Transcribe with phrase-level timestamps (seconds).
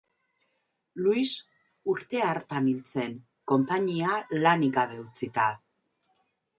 [1.07, 1.25] Luis
[1.93, 3.15] urte hartan hil zen
[3.55, 5.49] konpainia lanik gabe utzita.